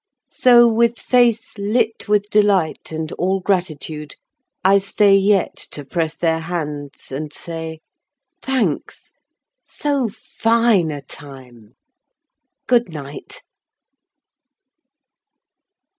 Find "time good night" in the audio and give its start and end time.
11.03-13.43